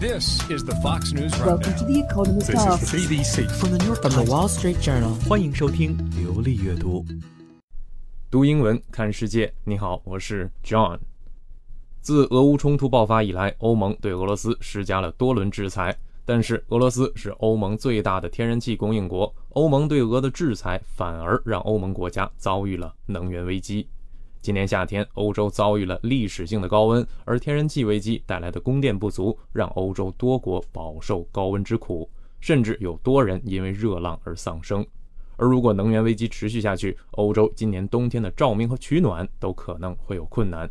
[0.00, 3.50] This is the Fox News Welcome to the Economist This is BBC.
[3.60, 5.12] From the New York From the Wall Street Journal.
[5.28, 7.04] 欢迎收听流利阅读。
[8.30, 9.52] 读英文看世界。
[9.62, 10.98] 你好，我是 John。
[12.00, 15.94] 自俄乌冲突爆发以来，欧盟对俄罗斯施加了多轮制裁。
[16.24, 23.86] 但是，俄罗斯是欧盟最大的天然气供应国，欧盟对俄的制裁反而让欧盟国家遭遇了能源危机。
[24.42, 32.08] 今年夏天，欧洲遭遇了历史性的高温，而天然气危机带来的供电不足，让欧洲多国饱受高温之苦，
[32.40, 34.84] 甚至有多人因为热浪而丧生。
[35.36, 40.68] 而如果能源危机持续下去，欧洲今年冬天的照明和取暖都可能会有困难。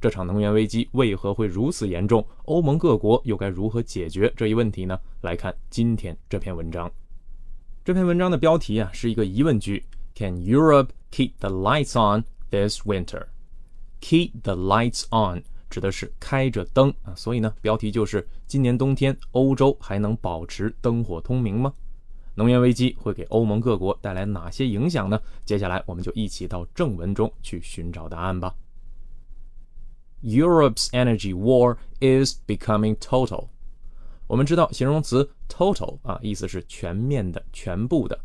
[0.00, 2.24] 这场能源危机为何会如此严重？
[2.44, 4.96] 欧盟各国又该如何解决这一问题呢？
[5.22, 6.88] 来看今天这篇文章。
[7.84, 13.26] 这篇文章的标题啊是一个疑问句：Can Europe keep the lights on this winter?
[14.00, 21.72] Keep the lights on 指的是开着灯啊，所以呢，标题就是今年冬天欧洲还能保持灯火通明吗？
[22.34, 25.20] 能源危机会给欧盟各国带来哪些影响呢？
[25.44, 28.54] 接下来我们就一起到正文中去寻找答案吧。
[30.22, 33.48] Europe's energy war is becoming total。
[34.26, 38.18] 我们知道形容词 total 啊，意思是全面的、全部的。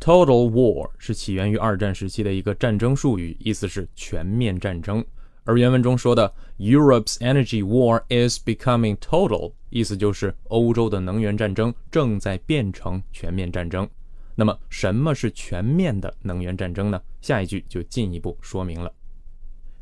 [0.00, 5.04] Total war 是起源于二战时期的一个战争术语，意思是全面战争。
[5.44, 13.88] 而原文中说的 Europe's energy war is becoming total，意思就是欧洲的能源战争正在变成全面战争。
[14.34, 17.02] 那么，什么是全面的能源战争呢？
[17.20, 18.92] 下一句就进一步说明了。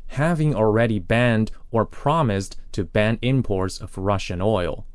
[0.09, 4.85] Having already banned or promised to ban imports of Russian oil，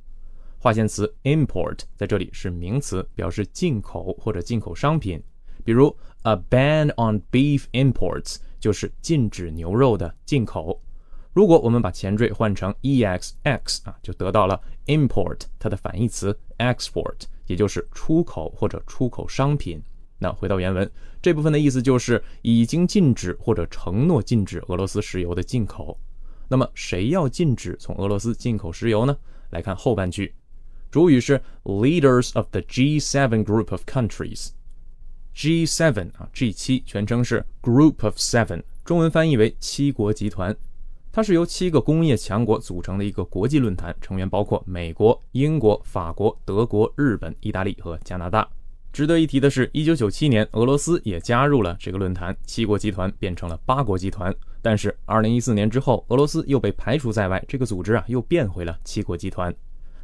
[0.63, 5.21] 划线词 import 在这里是名词，表示进口或者进口商品。
[5.65, 10.81] 比如 a ban on beef imports 就是禁止牛肉的进口。
[11.33, 19.83] 如果我们把前缀换成 exx 啊，就得到了 import 它的反义词 export，也就是出口或者出口商品。
[20.17, 20.89] 那回到原文，
[21.21, 25.99] 这部分的意思就是已经禁止或者承诺禁止俄罗斯石油的进口。
[26.47, 29.17] 那么谁要禁止从俄罗斯进口石油呢？
[29.51, 30.33] 来看后半句，
[30.93, 34.51] 主语是 leaders of the G7 group of countries。
[35.35, 40.55] G7 啊，G7 全称是 Group of Seven，中文翻译为七国集团。
[41.11, 48.47] 它是由七个工业强国组成的一个国际论坛，成员包括美国、英国、法国、德国、日本、意大利和加拿大。
[48.93, 54.35] 值得一提的是，1997年俄罗斯也加入了这个论坛，七国集团变成了八国集团。
[54.61, 59.55] 但是2014年之后，俄罗斯又被排除在外，这个组织啊又变回了七国集团。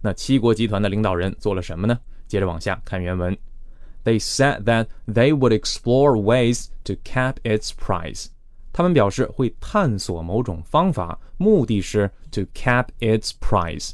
[0.01, 1.99] 那七国集团的领导人做了什么呢？
[2.27, 3.37] 接着往下看原文。
[4.05, 8.27] They said that they would explore ways to cap its price.
[8.73, 13.93] 他们表示会探索某种方法，目的是 to cap its price。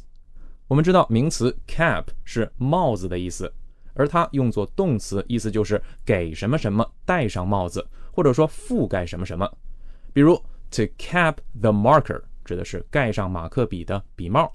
[0.69, 3.53] 我们知道名词 cap 是帽子的意思，
[3.95, 9.51] 而它用作动词，意思就是给什么什么戴上帽子，或者说覆盖什么什么。
[10.13, 10.37] 比如
[10.71, 14.53] to cap the marker 指的是盖上马克笔的笔帽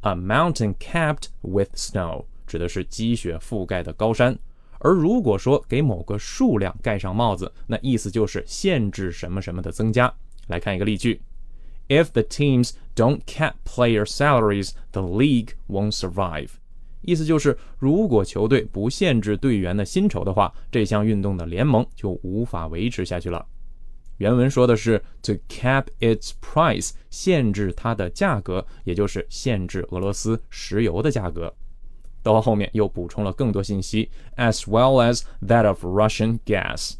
[0.00, 4.38] ，a mountain capped with snow 指的是积雪覆盖的高山。
[4.80, 10.12] 而如果说给某个数量盖上帽子，那意思就是限制什么什么的增加。
[10.48, 11.20] 来看一个例句
[11.88, 16.48] ：If the teams don't cap player salaries, the league won't survive。
[17.02, 23.46] 意思就是，如果球队不限制队员的薪酬的话，这项运动的联盟就无法维持下去了。
[24.20, 31.50] 原文说的是 to cap its price，限制它的价格，也就是限制俄罗斯石油的价格。
[32.22, 36.96] 到后面又补充了更多信息，as well as that of Russian gas。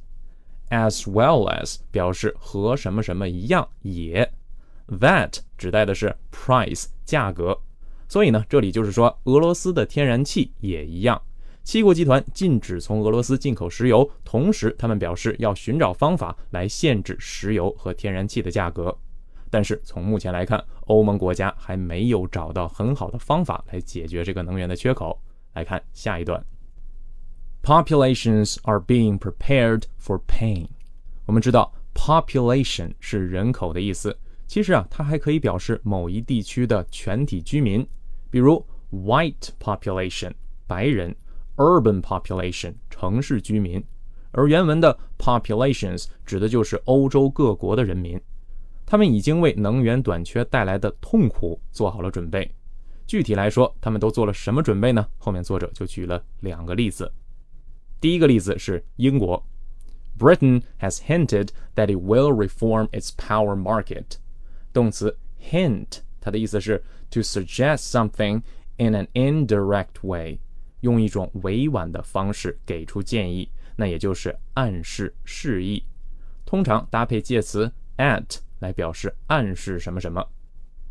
[0.71, 4.33] as well as 表示和什么什么一样，也。
[4.89, 7.61] that 指代的是 price 价格，
[8.09, 11.21] 所以呢，这里就是说俄罗斯的天然气也一样。
[11.71, 18.93] 七国集团禁止从俄罗斯进口石油，同时他们表示要寻找方法来限制石油和天然气的价格。
[19.51, 25.17] 但是从目前来看，欧盟国家还没有找到很好的方法来解决这个能源的缺口。
[25.53, 26.45] 来看下一段
[27.63, 30.67] ，Populations are being prepared for pain。
[31.25, 34.19] 我们知道，population 是人口的意思，
[34.49, 37.87] 其实啊，它还可以表示某一地区的全体居民，
[38.29, 40.33] 比如 white population
[40.67, 41.15] 白人
[41.61, 43.85] ，urban population 城市居民。
[44.33, 48.21] 而原文的 populations 指的就是欧洲各国的人民。
[48.87, 52.51] 他们已经为能源短缺带来的痛苦做好了准备。
[53.07, 55.07] 具体来说，他们都做了什么准备呢？
[55.19, 57.13] 后面作者就举了两个例子。
[58.01, 59.45] 第一个例子是英国
[60.19, 64.05] ，Britain has hinted that it will reform its power market。
[64.73, 68.43] 动词 hint，它的意思是 to suggest something
[68.77, 70.39] in an indirect way，
[70.81, 75.83] 用一种委婉的方式给出建议，那也就是暗示、示意。
[76.45, 78.25] 通常搭配介词 at
[78.59, 80.27] 来表示暗示什么什么。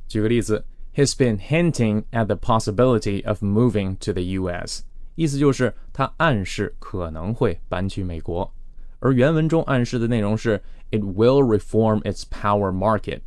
[0.07, 0.65] 举个例子
[0.95, 4.83] ，He's been hinting at the possibility of moving to the U.S.，
[5.15, 8.51] 意思就是他暗示可能会搬去美国。
[8.99, 10.61] 而原文中暗示的内容是
[10.91, 13.21] It will reform its power market。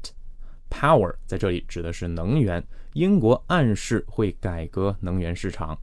[0.69, 5.79] Power 在这里指的是能源，英国暗示会改革能源市场，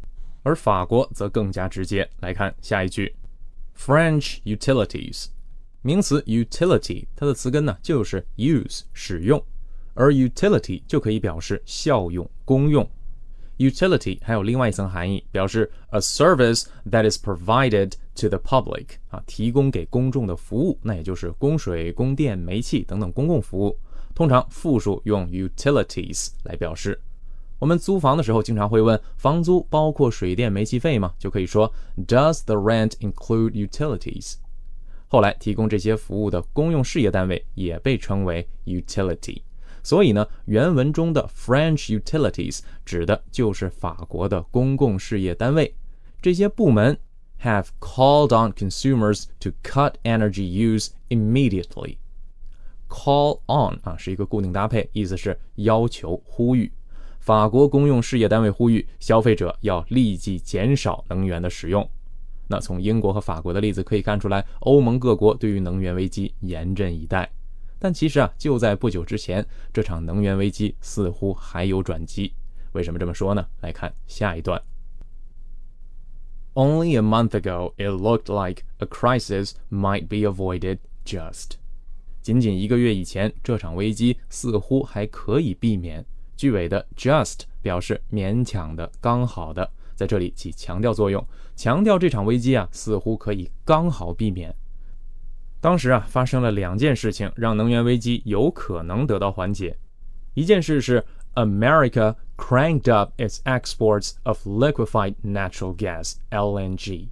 [0.50, 2.10] 而法国则更加直接。
[2.22, 3.16] 来看下一句
[3.78, 5.28] ，French utilities，
[5.84, 9.40] 名词 utility，它的词根呢就是 use 使用，
[9.94, 12.90] 而 utility 就可以表示效用、功用。
[13.60, 23.78] Utility 还有另外一层含义，表示 a service that is provided to the public 啊，提供给公众的服务，那也就是供水、供电、煤气等等公共服务。
[24.16, 27.00] 通常复数用 utilities 来表示。
[27.60, 31.14] 我们租房的时候经常会问，房租包括水电煤气费吗？
[31.20, 31.72] 就可以说
[32.08, 34.36] Does the rent include utilities？
[35.08, 39.42] 后来提供这些服务的公用事业单位也被称为 utility。
[39.84, 45.76] 所以呢，原文中的 French utilities 指的就是法国的公共事业单位。
[46.22, 46.98] 这些部门
[47.42, 51.98] have called on consumers to cut energy use immediately。
[52.88, 56.72] Call on 啊是一个固定搭配，意思是要求、呼吁。
[57.30, 61.88] 法国公用事业单位呼吁消费者要立即减少能源的使用。
[62.48, 67.30] 那从英国和法国的例子可以看出来，欧盟各国对于能源危机严阵以待。
[67.78, 72.34] 但其实啊，就在不久之前，这场能源危机似乎还有转机。
[72.72, 73.46] 为什么这么说呢？
[73.62, 74.60] 来看下一段。
[76.56, 81.58] Only a month ago, it looked like a crisis might be avoided just.
[82.24, 86.04] 仅仅一个月以前，这场危机似乎还可以避免。
[86.40, 91.22] 句尾的 just 表示勉强的、刚好的，在这里起强调作用，
[91.54, 94.56] 强调这场危机啊似乎可以刚好避免。
[95.60, 99.78] 当时啊发生了两件事情，让能源危机有可能得到缓解。
[100.34, 101.04] 一件事是
[101.36, 107.10] America cranked up its exports of liquefied natural gas (LNG).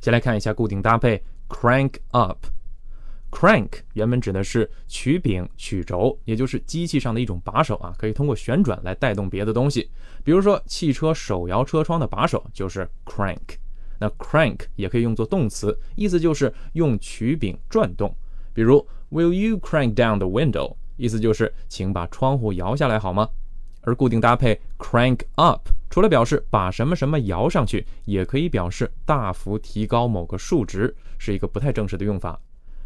[0.00, 2.46] 先来看一下固定搭配 crank up。
[3.32, 9.90] Crank 原本指的是曲柄、曲轴，也就是机器上的一种把手啊，可以通过旋转来带动别的东西。
[10.22, 13.56] 比如说汽车手摇车窗的把手就是 crank。
[13.98, 18.14] 那 crank 也可以用作动词，意思就是用曲柄转动。
[18.52, 20.76] 比如 Will you crank down the window？
[20.96, 23.28] 意思就是请把窗户摇下来好吗？
[23.80, 32.38] 而固定搭配 crank up，除了表示把什么什么摇上去，也可以表示大幅提高某个数值，是一个不太正式的用法。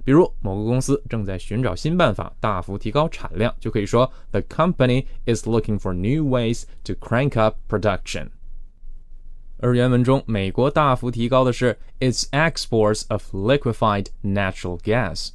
[0.06, 8.29] 比如某个公司正在寻找新办法，大幅提高产量，就可以说 The company is looking for new ways to crank up production。
[9.59, 15.29] 而原文中，美国大幅提高的是 its exports of liquefied natural gas。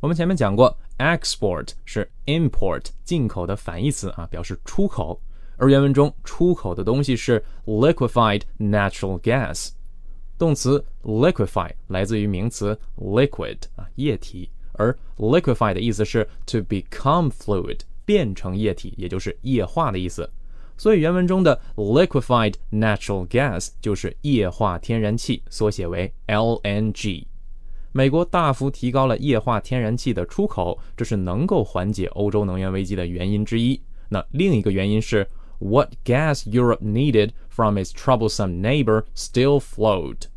[0.00, 5.20] 我们前面讲过，export 是 import 进口的反义词啊，表示出口。
[5.56, 9.68] 而原文中出口的东西是 liquefied natural gas。
[10.37, 20.29] 动词 liquefy 来自于名词 liquid 啊，液体，而 liquefy 的意思是 to become fluid，变成液体，也就是液化的意思。
[20.77, 27.25] 所以原文中的 liquefied natural gas 就是液化天然气，缩写为 LNG。
[27.93, 33.81] 美国大幅提高了液化天然气的出口，这是能够缓解欧洲能源危机的原因之一。
[34.09, 35.27] 那另一个原因是。
[35.59, 40.27] what gas Europe needed from its troublesome neighbor still flowed.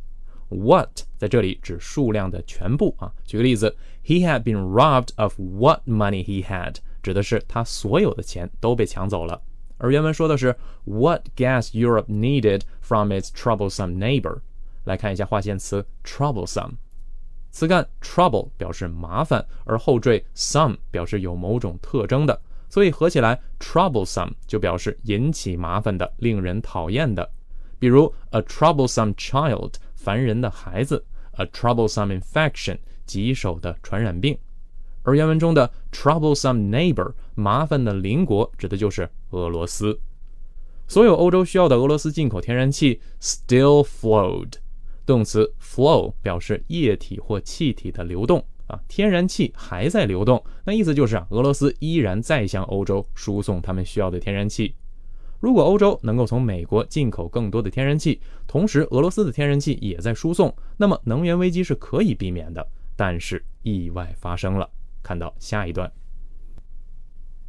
[0.50, 3.12] What 在这里指数量的全部啊。
[3.26, 9.42] 举个例子，He had been robbed of what money he had，指的是他所有的钱都被抢走了。
[9.78, 14.40] 而原文说的是 What gas Europe needed from its troublesome neighbor。
[14.86, 16.74] 来看一下划线词 troublesome，
[17.52, 22.40] 词干 trouble 表示麻烦，而后缀 some 表示有某种特征的。
[22.70, 27.30] 所以合起来，troublesome 就表示引起麻烦的、令人讨厌的。
[27.80, 29.74] 比如，a troublesome child，
[30.09, 31.05] 烦人的孩子
[31.37, 34.39] ；a troublesome infection，棘手的传染病。
[35.03, 40.01] 而原文中的 troublesome neighbor，麻烦的邻国，指的就是俄罗斯。
[40.87, 44.55] 所有欧洲需要的俄罗斯进口天然气 still flowed。
[45.05, 48.43] 动词 flow 表示液体或气体的流动。
[48.69, 54.75] 啊，天然气还在流动，那意思就是啊，俄罗斯依然在向欧洲输送他们需要的天然气。
[55.41, 62.67] 如果欧洲能够从美国进口更多的天然气，同时俄罗斯的天然气也在输送，那么能源危机是可以避免的。
[62.97, 64.69] 但是意外发生了，
[65.03, 65.91] 看到下一段。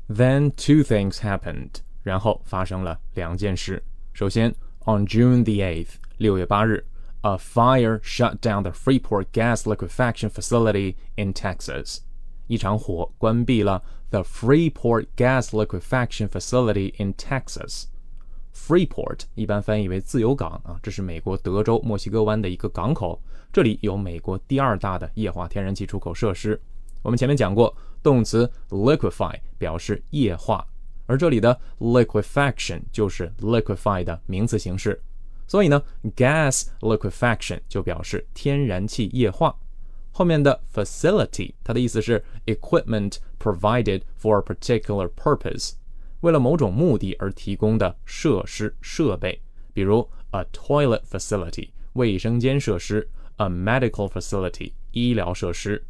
[0.08, 3.84] Then two things happened，然后发生了两件事。
[4.14, 4.54] 首先
[4.86, 6.86] ，on June the eighth，六月八日
[7.22, 12.00] ，a fire shut down the Freeport gas liquefaction facility in Texas。
[12.48, 17.86] 一场火关闭了 the Freeport gas liquefaction facility in Texas。
[18.54, 23.22] Freeport 一般翻译为自由港啊，这是美国德州墨西哥湾的一个港口，
[23.54, 26.60] 这里有美国第二大的液化天然气出口设施。
[27.02, 27.74] 我们前面讲过，
[28.04, 30.66] 动词 liquefy 表示液化，
[31.06, 35.02] 而这里的 liquefaction 就是 liquefy 的名词形式，
[35.48, 35.82] 所以呢
[36.16, 39.56] ，gas liquefaction 就表示天然气液化。
[40.20, 45.76] 后面的 facility 它的意思是 equipment provided for a particular purpose，
[46.20, 55.82] 为了某种目的而提供的设施设备，比如 a toilet facility 卫生间设施，a medical facility 医疗设施。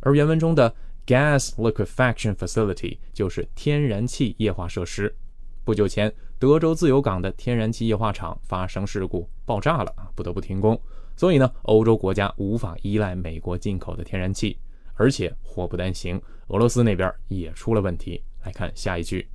[0.00, 0.74] 而原文中的
[1.06, 5.14] gas liquefaction facility 就是天然气液化设施。
[5.62, 10.76] 不久前，德州自由港的天然气液化厂发生事故，爆炸了，不得不停工。
[11.18, 14.56] 所以呢，欧洲国家无法依赖美国进口的天然气，
[14.94, 18.22] 而且祸不单行，俄罗斯那边也出了问题。
[18.44, 19.28] 来看下一句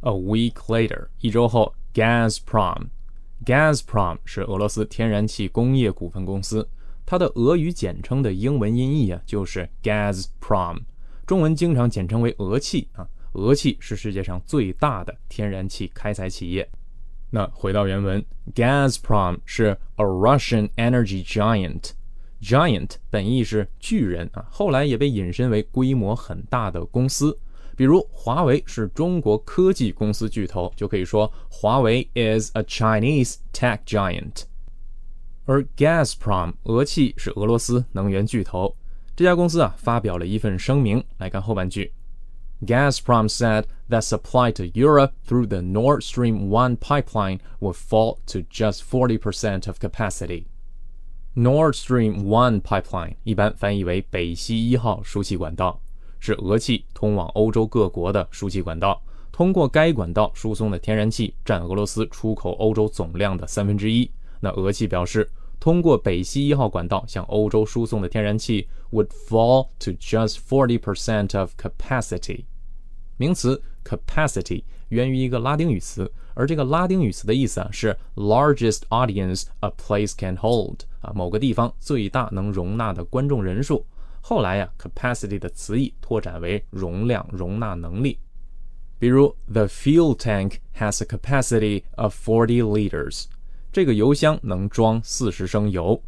[0.00, 6.68] ：A week later，一周后，Gazprom，Gazprom 是俄罗斯天然气工业股份公司。
[7.06, 10.80] 它的俄语简称的英文音译啊，就是 Gazprom，
[11.24, 13.08] 中文经常简称为俄气啊。
[13.34, 16.68] 俄气是世界上最大的天然气开采企业。
[17.34, 18.24] 那回到原文
[18.54, 27.36] ，Gazprom 是 a Russian energy giant，giant 本意是巨人啊，后来也被引申为规模很大的公司。
[27.76, 34.44] 比如华为是中国科技公司巨头，就可以说华为 is a Chinese tech giant。
[35.44, 38.76] 而 Gazprom 俄气是俄罗斯能源巨头，
[39.16, 41.92] 这家公司啊发表了一份声明，来看后半句。
[42.65, 48.83] Gazprom said that supply to Europe through the Nord Stream 1 pipeline would fall to just
[48.83, 50.47] 40% of capacity.
[51.35, 55.79] Nord Stream 1 pipeline 一般翻译为北溪一号输气管道，
[56.19, 59.01] 是俄气通往欧洲各国的输气管道。
[59.31, 64.11] 通过该管道输送的天然气占俄罗斯出口欧洲总量的三分之一。
[64.41, 72.43] 那俄气表示，通过北溪一号管道向欧洲输送的天然气 would fall to just forty percent of capacity。
[73.16, 83.84] 名词 capacity 源于一个拉丁语词，而这个拉丁语词的意思啊是 largest audience a place can hold 啊，某个地方最大能容纳的观众人数。
[84.20, 88.18] 后来呀，capacity 的词义拓展为容量、容纳能力。
[88.98, 93.26] 比如，the fuel tank has a capacity of forty liters。
[93.70, 96.00] 这个油箱能装四十升油，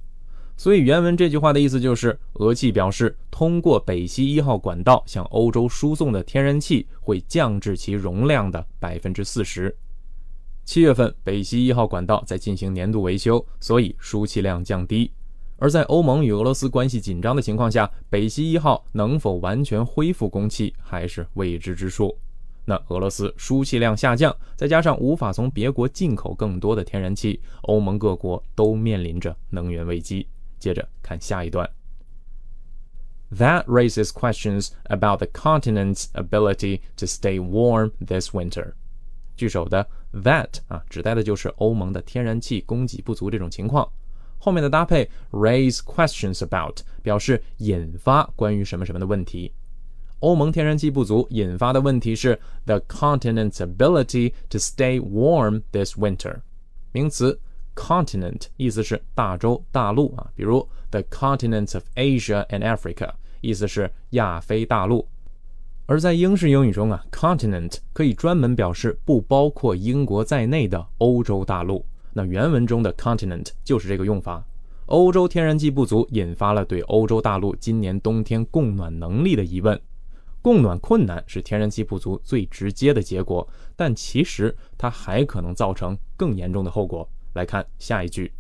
[0.56, 9.74] 所以原文这句话的意思就是，俄气表示，通过北溪一号管道向欧洲输送的天然气会降至其容量的百分之四十。
[10.64, 15.10] 七月份，北溪一号管道在进行年度维修，所以输气量降低。
[15.58, 22.16] 而在欧盟与俄罗斯关系紧张的情况下，北溪一号能否完全恢复供气还是未知之数。
[22.64, 30.26] 那俄罗斯输气量下降，再加上无法从别国进口更多的天然气，欧盟各国都面临着能源危机。
[30.65, 31.69] 接着看下一段。
[33.31, 38.73] That raises questions about the continent's ability to stay warm this winter。
[39.37, 43.89] 句首的 that 啊，指代的就是欧盟的天然气供给不足这种情况。
[44.37, 49.53] 后面的搭配 raise questions about 表示引发关于什么什么的问题。
[50.19, 56.41] 欧盟天然气不足引发的问题是 the continent's ability to stay warm this winter。
[56.91, 57.39] 名词
[57.76, 65.06] continent 意思是大洲、大陆啊，比如 the continents of Asia and Africa，意思是亚非大陆。
[65.88, 71.86] 而在英式英语中啊，continent 可以专门表示不包括英国在内的欧洲大陆。
[72.12, 74.44] 那原文中的 continent 就是这个用法。
[74.86, 79.80] 欧洲天然气不足引发了对欧洲大陆今年冬天供暖能力的疑问。
[80.40, 87.08] 供暖困难是天然气不足最直接的结果，但其实它还可能造成更严重的后果。
[87.36, 88.32] 来看下一句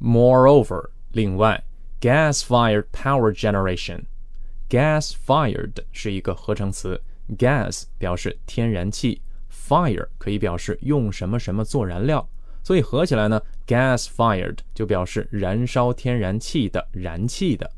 [0.00, 1.62] ：Moreover，另外
[2.00, 7.02] ，gas-fired power generation，gas-fired 是一个合成词
[7.36, 9.20] ，gas 表示天然气
[9.50, 12.26] ，fire 可以表示用什么什么做燃料，
[12.62, 17.68] 所以合起来呢，gas-fired 就表示燃烧天然气的、燃气的。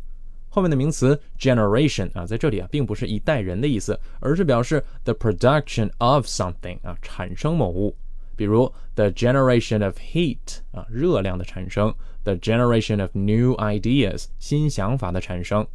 [0.51, 7.97] 后面的名词 generation 啊，在这里啊，并不是一代人的意思，而是表示 the production of something 啊，产生某物。
[8.36, 15.68] 比如 the generation of heat 啊，热量的产生；the generation of new ideas 新想法的产生。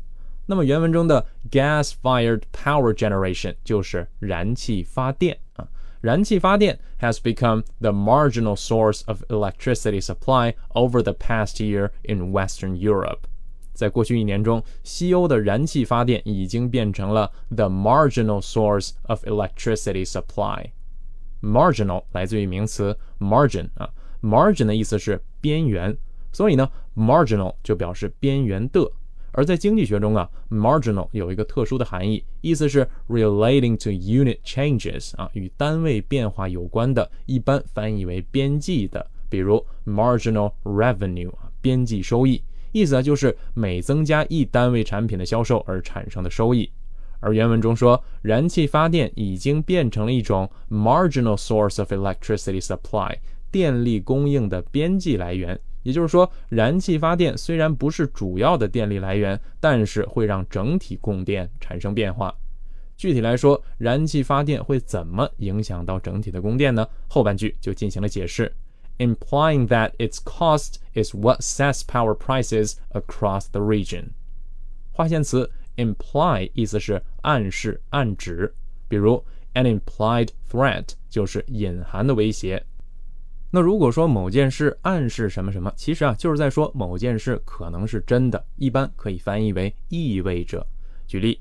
[0.46, 5.66] 那么原文中的 gas-fired power generation 就是燃气发电啊，
[6.00, 12.76] 燃气发电 has become the marginal source of electricity supply over the past year in Western
[12.76, 13.20] Europe。
[13.72, 20.70] 在过去一年中，西欧的燃气发电已经变成了 the marginal source of electricity supply。
[21.41, 23.89] Marginal 来自于名词 margin 啊
[24.21, 25.95] ，margin 的意思是边缘，
[26.31, 28.91] 所以呢，marginal 就表示边缘的。
[29.31, 39.05] 而在经济学中啊，marginal 有一个特殊的含义，意思是 relating to unit changes 啊，与单位变化有关的，一般翻译为边际的。
[39.29, 42.41] 比如 marginal revenue 啊，边际收益，
[42.71, 46.69] 意思啊就是每增加一单位产品的销售而产生的收益。
[47.19, 53.15] 而原文中说，燃气发电已经变成了一种 marginal source of electricity supply，
[53.51, 55.59] 电力供应的边际来源。
[55.83, 62.35] 也就是说，燃气发电虽然不是主要的电力来源，但是会让整体供电产生变化。
[62.97, 66.85] 具体来说，燃气发电会怎么影响到整体的供电呢？
[67.07, 68.53] 后半句就进行了解释
[68.97, 74.09] ，implying that its cost is what sets power prices across the region。
[74.91, 75.49] 划线词
[75.79, 78.53] imply 意思是暗示、暗指，
[78.87, 82.63] 比如 an implied threat 就是隐含的威胁。
[83.51, 90.65] 那如果说某件事暗示什么什么，其实啊就是在说某件事可能是真的，一般可以翻译为意味着。
[91.07, 91.39] 举例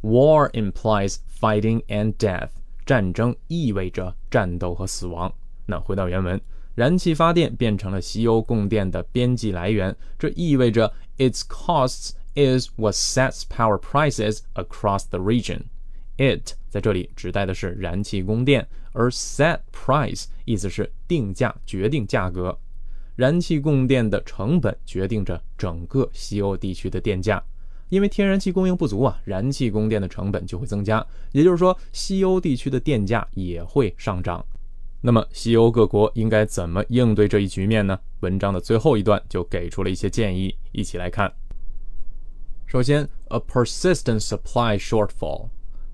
[0.00, 2.48] ，War implies fighting and death，
[2.86, 5.30] 战争意味着战斗和死亡。
[5.66, 6.40] 那回到原文，
[6.74, 15.62] 燃气发电变成了西欧供电的边际来源，这意味着 its costs is what sets power prices across the region。
[16.16, 22.58] it 在这里指代的是燃气供电，而 set price 意思是定价、决定价格。
[23.16, 27.42] 燃气供电的成本决定着整个西欧地区的电价。
[27.88, 34.46] 因为天然气供应不足啊，燃气供电的成本就会增加，也就是说，西欧地区的电价也会上涨。
[35.00, 37.98] 那么，西欧各国应该怎么应对这一局面呢？
[38.20, 41.32] 文章的最后一段就给出了一些建议，一起来看。
[42.70, 45.48] 首先，a persistent supply shortfall。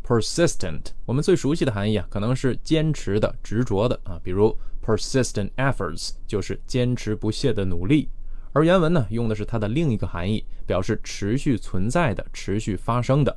[0.06, 8.10] persistent，我们最熟悉的含义啊，可能是坚持的、执着的啊，比如 persistent efforts 就是坚持不懈的努力。
[8.52, 13.34] 而原文呢，用的是它的另一个含义，表示持续存在的、持续发生的。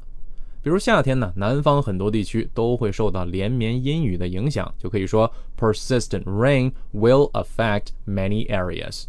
[0.62, 9.06] 比如夏天呢，南方很多地区都会受到连绵阴雨的影响，就可以说 persistent rain will affect many areas。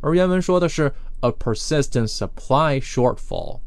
[0.00, 3.60] 而原文说的是 a persistent supply shortfall，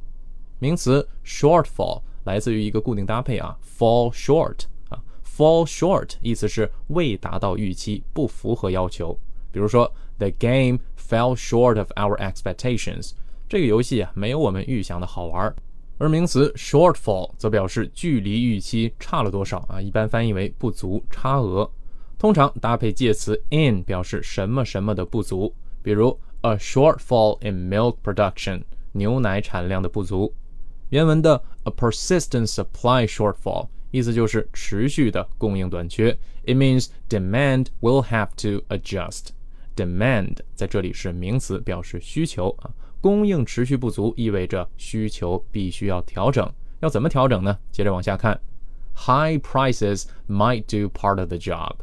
[0.60, 2.02] 名词 shortfall。
[2.24, 9.18] 来自于一个固定搭配啊，fall short 啊，fall short 意思是未达到预期，不符合要求。
[9.52, 13.14] 比如说，the game fell short of our expectations，
[13.50, 15.52] 这个游戏啊没有我们预想的好玩。
[15.98, 21.70] 而名词 shortfall 则表示距离预期差了多少啊，一般翻译为不足、差额。
[22.20, 30.35] 通常搭配介词 in 表示什么什么的不足，比如 a shortfall in milk production，牛奶产量的不足。
[30.91, 36.17] 原文的 a persistent supply shortfall 意思就是持续的供应短缺。
[36.45, 39.31] It means demand will have to adjust.
[39.75, 42.71] Demand 在这里是名词，表示需求啊。
[43.01, 46.51] 供应持续不足意味着需求必须要调整。
[46.81, 47.59] 要怎么调整呢？
[47.71, 48.41] 接着往下看，
[48.95, 51.77] High prices might do part of the job.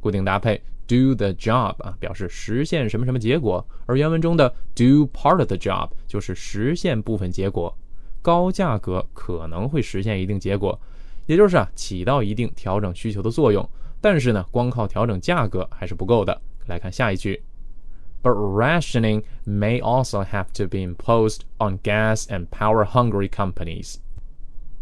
[0.00, 3.63] 固定搭配 do the job 啊，表示实现什么什么结果。
[3.85, 7.73] 而原文中的 do part of the job 就是实现部分结果。
[8.21, 10.77] 高价格可能会实现一定结果，
[11.27, 13.67] 也就是啊，起到一定调整需求的作用。
[14.01, 16.41] 但是呢，光靠调整价格还是不够的。
[16.65, 17.41] 来看下一句
[18.21, 23.95] ，But rationing may also have to be imposed on gas and power-hungry companies。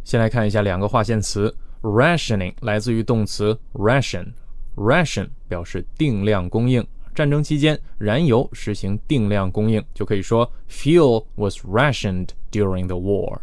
[0.03, 4.33] 先来看一下两个划线词，rationing 来自于动词 ration
[4.77, 13.39] ration 表示定量供应战争期间燃油实行定量供应就可以说 fuel was rationed during the war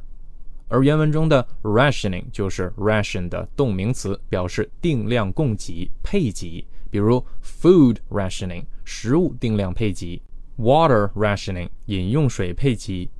[0.68, 10.22] 而原文中的 rationing 就是 ration 的动名词表示定量供给配给比如 food rationing 食物定量配给
[10.58, 13.10] water rationing 饮用水配给。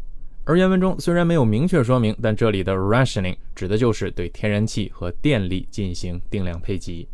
[0.45, 7.09] 而原文中虽然没有明确说明但这里的 rationing 指的就是对天然气和电力进行定量配给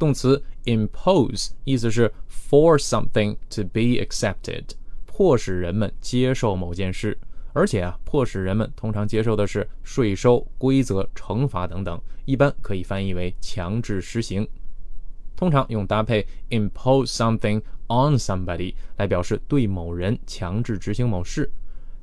[0.00, 4.64] 动词 impose 意思是 force something to be accepted，
[5.04, 7.18] 迫使人们接受某件事，
[7.52, 14.48] 而且啊，迫使人们通常接受的是税收、规则、惩罚等等，一般可以翻译为强制实行。
[15.36, 21.52] 通常用搭配 impose something on somebody 来表示对某人强制执行某事。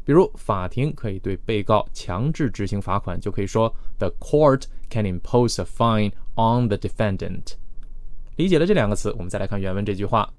[0.05, 7.53] 比如法庭可以对被告强制执行罚款，就可以说 the court can impose a fine on the defendant。
[8.36, 10.32] 理解了这两个词，我们再来看原文这句话：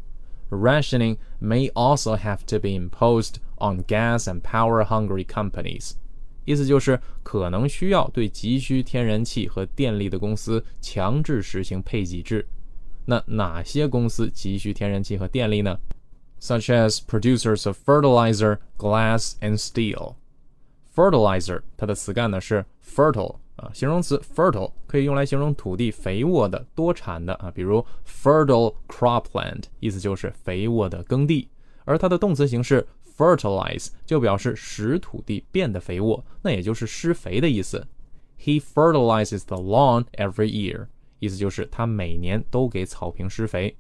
[0.50, 5.94] Rationing may also have to be imposed on gas and power-hungry companies。
[6.46, 12.46] 意思就是可能需要对急需天然气和电力的公司强制实行配给制。
[13.06, 15.78] 那哪些公司急需天然气和电力呢？
[16.42, 20.16] Such as producers of fertilizer, glass, and steel.
[20.94, 31.49] Fertilizer 它的词干呢是 fertile 啊，形容词 fertile 可以用来形容土地肥沃的、多产的啊，比如 fertile cropland，意思就是肥沃的耕地。
[31.85, 37.87] 而它的动词形式 fertilize 就表示使土地变得肥沃，那也就是施肥的意思。
[38.41, 40.87] He fertilizes the lawn every year，
[41.19, 43.77] 意思就是他每年都给草坪施肥。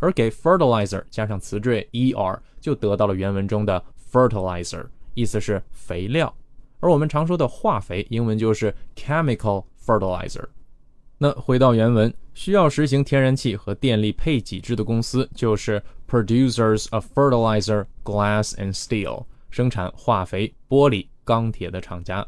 [0.00, 3.82] 而给 fertilizer 加上词缀 er，就得到了原文中的
[4.12, 4.84] fertilizer，
[5.14, 6.34] 意思是肥料。
[6.84, 10.44] 而我们常说的化肥，英文就是 chemical fertilizer。
[11.16, 22.26] 那回到原文，需要实行天然气和电力配给制的公司就是 producers of fertilizer, glass and steel，生产化肥、玻璃、钢铁的厂家。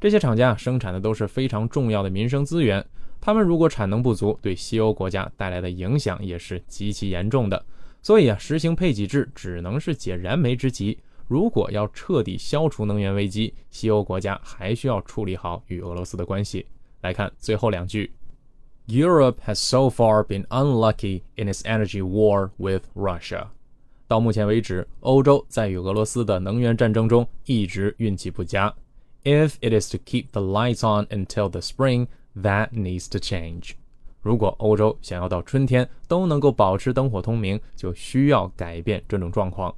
[0.00, 2.84] 这些厂家生产的都是非常重要的民生资源，
[3.20, 7.64] 他们如果产能不足，对西欧国家带来的影响也是极其严重的。
[8.02, 10.98] 所以啊，实行配给制只能是解燃眉之急。
[11.26, 16.66] 如果要彻底消除能源危机，西欧国家还需要处理好与俄罗斯的关系。
[17.00, 18.12] 来看最后两句
[18.86, 23.46] ：Europe has so far been unlucky in its energy war with Russia。
[24.06, 28.74] 到目前为止，欧洲在与俄罗斯的能源战争中一直运气不佳。
[29.24, 33.72] If it is to keep the lights on until the spring, that needs to change。
[34.20, 39.74] 如果欧洲想要到春天都能够保持灯火通明，就需要改变这种状况。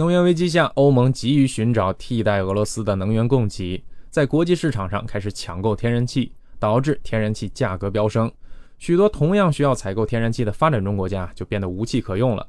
[0.00, 8.32] 能源危机下，欧盟急于寻找替代俄罗斯的能源供给，在国际市场上开始抢购天然气，导致天然气价格飙升。
[8.78, 12.46] 许多同样需要采购天然气的发展中国家就变得无气可用了。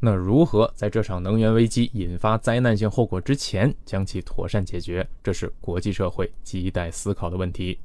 [0.00, 7.78] 那如何在这场能源危机引发灾难性后果之前将其妥善解决，这是国际社会亟待思考的问题。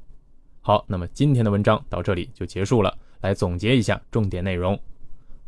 [0.62, 2.92] 好，那么今天的文章到这里就结束了。
[3.20, 4.76] 来总结一下重点内容：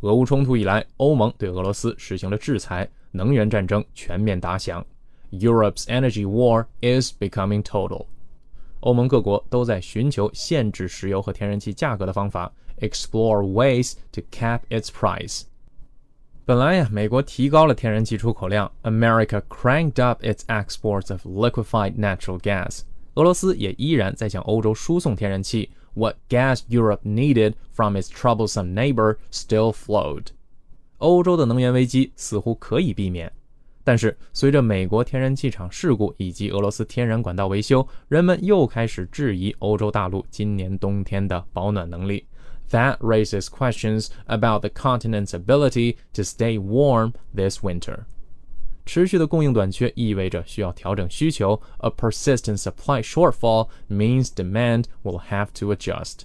[0.03, 2.89] 俄乌冲突以来，欧盟对俄罗斯实行了制裁。
[3.13, 4.85] 能源战争全面打响
[5.31, 8.07] ，Europe's energy war is becoming total。
[8.81, 15.43] 欧盟各国都在寻求限制石油和天然气价格的方法，explore ways to cap its price。
[16.45, 22.81] 本来呀，美国提高了天然气出口量，America cranked up its exports of liquefied natural gas。
[23.15, 30.28] 俄罗斯也依然在向欧洲输送天然气 ，What gas Europe needed from its troublesome neighbor still flowed。
[30.98, 33.32] 欧洲的能源危机似乎可以避免，
[33.84, 42.26] 但是随着美国天然气厂事故以及俄罗斯天然管道维修，人们又开始质疑欧洲大陆今年冬天的保暖能力。
[42.72, 48.06] That raises questions about the continent's ability to stay warm this winter.
[48.86, 51.62] 持续的供应短缺意味着需要调整需求。
[51.80, 56.22] A persistent supply shortfall means demand will have to adjust.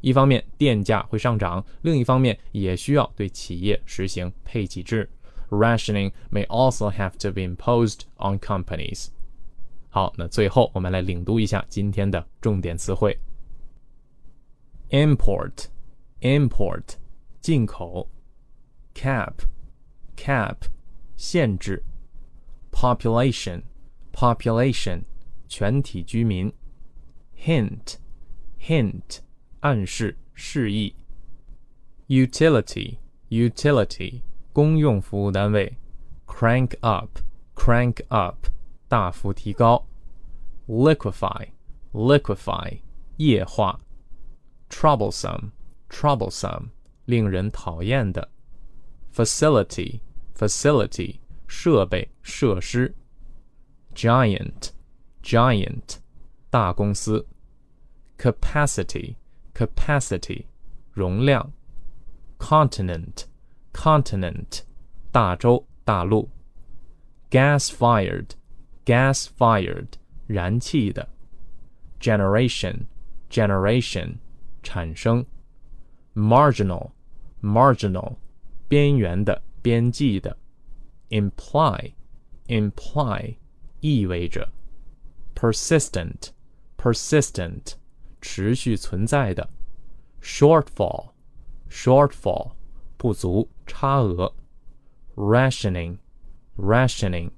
[0.00, 5.08] 一方面电价会上涨，另一方面也需要对企业实行配给制。
[5.48, 9.08] Rationing may also have to be imposed on companies。
[9.90, 13.18] 好，那最后我们来领读一下今天的重点词汇：
[14.90, 16.82] import，import，
[17.40, 18.08] 进口；
[18.94, 20.56] cap，cap，
[21.16, 21.84] 限制
[22.70, 25.02] ；population，population，
[25.48, 26.52] 全体居民；
[27.36, 29.18] hint，hint。
[29.60, 30.94] 暗示、示意。
[32.08, 35.76] utility，utility，公用服务单位。
[36.26, 38.48] crank up，crank up，
[38.88, 39.86] 大幅提高。
[40.66, 42.80] liquefy，liquefy，
[43.18, 43.80] 液化。
[44.68, 46.70] troublesome，troublesome，
[47.04, 48.30] 令人讨厌的。
[49.14, 52.94] facility，facility， 设备、设施。
[53.94, 55.96] giant，giant，
[56.50, 57.26] 大公司。
[58.18, 60.46] capacity。capacity
[60.92, 61.52] 容量，
[62.38, 63.24] continent
[63.74, 64.62] continent
[65.10, 66.30] 大洲大陆，
[67.30, 68.28] gas fired
[68.86, 69.88] gas fired
[70.26, 71.06] 燃气的，
[72.00, 72.86] generation
[73.28, 74.14] generation
[74.62, 75.26] 产生，
[76.14, 76.92] marginal
[77.42, 78.16] marginal
[78.68, 80.34] 边缘的边际的
[81.10, 81.94] ，imply
[82.46, 83.36] imply
[83.80, 84.48] 意味着，
[85.34, 86.28] persistent
[86.76, 87.74] persistent
[88.20, 89.48] 持续存在的
[90.20, 91.10] shortfall
[91.70, 92.52] shortfall
[92.96, 94.32] 不足差额
[95.16, 95.98] rationing
[96.56, 97.30] rationing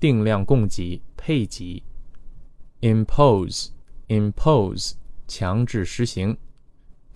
[0.00, 1.84] 定量供给配给
[2.80, 3.68] impose
[4.08, 4.94] impose
[5.28, 6.36] 强制实行。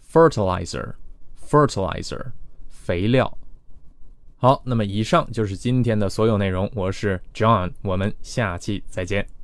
[0.09, 2.33] fertilizer，fertilizer，
[2.69, 3.37] 肥料。
[4.42, 6.68] 好，那么以上就是今天的所有内容。
[6.74, 9.41] 我是 John，我们下期再见。